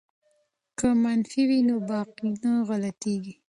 که 0.77 0.87
منفي 1.03 1.41
وي 1.49 1.59
نو 1.67 1.75
باقی 1.89 2.29
نه 2.43 2.51
غلطیږي. 2.67 3.35